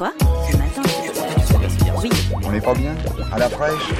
Quoi 0.00 0.14
Ce 0.50 0.56
matin 0.56 0.82
Oui. 2.02 2.08
On 2.42 2.50
n'est 2.50 2.60
pas 2.62 2.72
bien 2.72 2.94
À 3.30 3.38
la 3.38 3.50
fraîche 3.50 3.90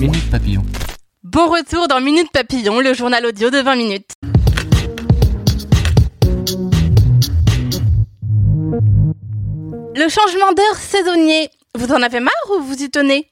Minute 0.00 0.30
Papillon. 0.30 0.62
Bon 1.22 1.50
retour 1.50 1.86
dans 1.86 2.00
Minute 2.00 2.32
Papillon, 2.32 2.80
le 2.80 2.94
journal 2.94 3.26
audio 3.26 3.50
de 3.50 3.58
20 3.58 3.76
minutes. 3.76 4.10
Le 9.94 10.08
changement 10.08 10.52
d'heure 10.54 10.76
saisonnier, 10.78 11.50
vous 11.74 11.92
en 11.92 12.00
avez 12.00 12.20
marre 12.20 12.32
ou 12.56 12.62
vous 12.62 12.82
y 12.82 12.88
tenez? 12.88 13.30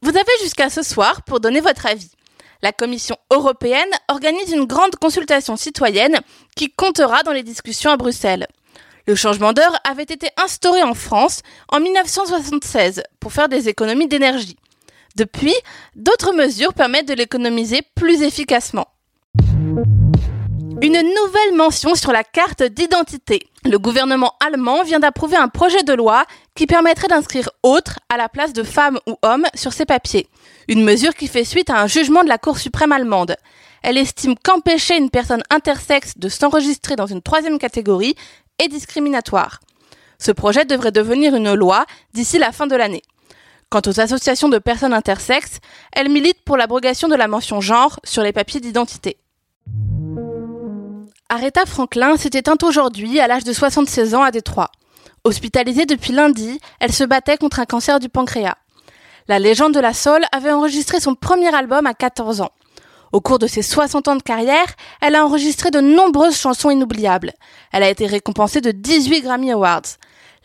Vous 0.00 0.16
avez 0.16 0.32
jusqu'à 0.42 0.70
ce 0.70 0.82
soir 0.82 1.24
pour 1.24 1.40
donner 1.40 1.60
votre 1.60 1.84
avis. 1.84 2.10
La 2.62 2.72
Commission 2.72 3.18
européenne 3.30 3.90
organise 4.08 4.50
une 4.50 4.64
grande 4.64 4.96
consultation 4.96 5.56
citoyenne 5.56 6.20
qui 6.56 6.70
comptera 6.70 7.22
dans 7.22 7.32
les 7.32 7.42
discussions 7.42 7.90
à 7.90 7.98
Bruxelles. 7.98 8.46
Le 9.06 9.16
changement 9.16 9.52
d'heure 9.52 9.76
avait 9.82 10.04
été 10.04 10.28
instauré 10.36 10.82
en 10.82 10.94
France 10.94 11.42
en 11.68 11.80
1976 11.80 13.02
pour 13.18 13.32
faire 13.32 13.48
des 13.48 13.68
économies 13.68 14.06
d'énergie. 14.06 14.56
Depuis, 15.16 15.54
d'autres 15.96 16.32
mesures 16.32 16.72
permettent 16.72 17.08
de 17.08 17.14
l'économiser 17.14 17.80
plus 17.96 18.22
efficacement. 18.22 18.86
Une 20.82 21.00
nouvelle 21.00 21.54
mention 21.54 21.94
sur 21.94 22.12
la 22.12 22.24
carte 22.24 22.62
d'identité. 22.62 23.48
Le 23.64 23.78
gouvernement 23.78 24.34
allemand 24.44 24.82
vient 24.84 25.00
d'approuver 25.00 25.36
un 25.36 25.48
projet 25.48 25.82
de 25.82 25.92
loi 25.92 26.24
qui 26.54 26.66
permettrait 26.66 27.08
d'inscrire 27.08 27.50
autre 27.62 28.00
à 28.08 28.16
la 28.16 28.28
place 28.28 28.52
de 28.52 28.62
femme 28.62 28.98
ou 29.08 29.16
homme 29.22 29.46
sur 29.54 29.72
ses 29.72 29.84
papiers. 29.84 30.28
Une 30.68 30.82
mesure 30.82 31.14
qui 31.14 31.28
fait 31.28 31.44
suite 31.44 31.70
à 31.70 31.80
un 31.80 31.86
jugement 31.86 32.24
de 32.24 32.28
la 32.28 32.38
Cour 32.38 32.58
suprême 32.58 32.92
allemande. 32.92 33.36
Elle 33.82 33.98
estime 33.98 34.34
qu'empêcher 34.36 34.96
une 34.96 35.10
personne 35.10 35.42
intersexe 35.50 36.16
de 36.16 36.28
s'enregistrer 36.28 36.96
dans 36.96 37.06
une 37.06 37.22
troisième 37.22 37.58
catégorie 37.58 38.14
est 38.58 38.68
discriminatoire. 38.68 39.60
Ce 40.18 40.32
projet 40.32 40.64
devrait 40.64 40.92
devenir 40.92 41.34
une 41.34 41.54
loi 41.54 41.84
d'ici 42.14 42.38
la 42.38 42.52
fin 42.52 42.66
de 42.66 42.76
l'année. 42.76 43.02
Quant 43.70 43.82
aux 43.86 44.00
associations 44.00 44.48
de 44.48 44.58
personnes 44.58 44.92
intersexes, 44.92 45.58
elles 45.92 46.10
militent 46.10 46.44
pour 46.44 46.56
l'abrogation 46.56 47.08
de 47.08 47.14
la 47.14 47.26
mention 47.26 47.60
genre 47.60 47.98
sur 48.04 48.22
les 48.22 48.32
papiers 48.32 48.60
d'identité. 48.60 49.16
Aretha 51.28 51.64
Franklin 51.64 52.18
s'est 52.18 52.30
éteinte 52.34 52.62
aujourd'hui 52.62 53.18
à 53.18 53.26
l'âge 53.26 53.44
de 53.44 53.52
76 53.54 54.14
ans 54.14 54.22
à 54.22 54.30
Détroit. 54.30 54.70
Hospitalisée 55.24 55.86
depuis 55.86 56.12
lundi, 56.12 56.60
elle 56.78 56.92
se 56.92 57.04
battait 57.04 57.38
contre 57.38 57.60
un 57.60 57.64
cancer 57.64 58.00
du 58.00 58.08
pancréas. 58.08 58.56
La 59.28 59.38
légende 59.38 59.72
de 59.72 59.80
la 59.80 59.94
soul 59.94 60.20
avait 60.32 60.50
enregistré 60.50 61.00
son 61.00 61.14
premier 61.14 61.54
album 61.54 61.86
à 61.86 61.94
14 61.94 62.42
ans. 62.42 62.52
Au 63.12 63.20
cours 63.20 63.38
de 63.38 63.46
ses 63.46 63.60
60 63.60 64.08
ans 64.08 64.16
de 64.16 64.22
carrière, 64.22 64.66
elle 65.02 65.14
a 65.14 65.26
enregistré 65.26 65.70
de 65.70 65.80
nombreuses 65.80 66.38
chansons 66.38 66.70
inoubliables. 66.70 67.34
Elle 67.70 67.82
a 67.82 67.90
été 67.90 68.06
récompensée 68.06 68.62
de 68.62 68.70
18 68.70 69.20
Grammy 69.20 69.52
Awards. 69.52 69.82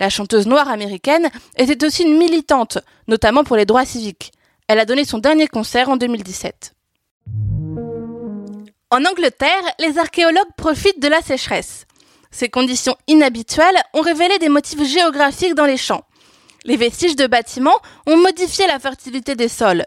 La 0.02 0.10
chanteuse 0.10 0.48
noire 0.48 0.70
américaine 0.70 1.30
était 1.58 1.86
aussi 1.86 2.04
une 2.04 2.18
militante, 2.18 2.78
notamment 3.08 3.46
pour 3.46 3.56
les 3.56 3.66
droits 3.66 3.86
civiques. 3.86 4.34
Elle 4.68 4.80
a 4.80 4.86
donné 4.86 5.06
son 5.06 5.18
dernier 5.18 5.48
concert 5.48 5.88
en 5.90 5.96
2017. 5.96 6.74
En 8.90 9.04
Angleterre, 9.06 9.64
les 9.80 9.98
archéologues 9.98 10.54
profitent 10.58 11.02
de 11.02 11.08
la 11.08 11.22
sécheresse. 11.22 11.86
Ces 12.32 12.50
conditions 12.50 12.98
inhabituelles 13.08 13.82
ont 13.94 14.02
révélé 14.02 14.40
des 14.40 14.50
motifs 14.50 14.84
géographiques 14.84 15.56
dans 15.56 15.66
les 15.66 15.78
champs. 15.78 16.04
Les 16.66 16.76
vestiges 16.76 17.16
de 17.16 17.28
bâtiments 17.28 17.80
ont 18.08 18.18
modifié 18.18 18.68
la 18.68 18.80
fertilité 18.80 19.36
des 19.36 19.48
sols. 19.48 19.86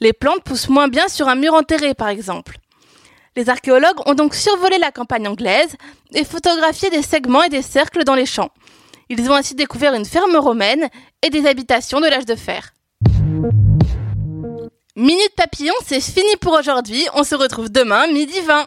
Les 0.00 0.12
plantes 0.12 0.42
poussent 0.44 0.68
moins 0.68 0.88
bien 0.88 1.08
sur 1.08 1.28
un 1.28 1.34
mur 1.34 1.54
enterré, 1.54 1.94
par 1.94 2.08
exemple. 2.08 2.58
Les 3.36 3.50
archéologues 3.50 4.00
ont 4.06 4.14
donc 4.14 4.34
survolé 4.34 4.78
la 4.78 4.90
campagne 4.90 5.28
anglaise 5.28 5.76
et 6.14 6.24
photographié 6.24 6.90
des 6.90 7.02
segments 7.02 7.42
et 7.42 7.48
des 7.48 7.62
cercles 7.62 8.04
dans 8.04 8.14
les 8.14 8.26
champs. 8.26 8.50
Ils 9.08 9.30
ont 9.30 9.34
ainsi 9.34 9.54
découvert 9.54 9.94
une 9.94 10.04
ferme 10.04 10.36
romaine 10.36 10.88
et 11.22 11.30
des 11.30 11.46
habitations 11.46 12.00
de 12.00 12.08
l'âge 12.08 12.26
de 12.26 12.34
fer. 12.34 12.72
Minute 14.96 15.34
Papillon, 15.36 15.74
c'est 15.84 16.00
fini 16.00 16.36
pour 16.40 16.54
aujourd'hui. 16.54 17.06
On 17.14 17.22
se 17.22 17.34
retrouve 17.34 17.70
demain, 17.70 18.06
midi 18.06 18.40
20. 18.40 18.66